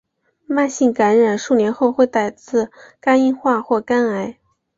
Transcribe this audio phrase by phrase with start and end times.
[0.47, 4.39] 慢性感染数年后会导致肝硬化或肝癌。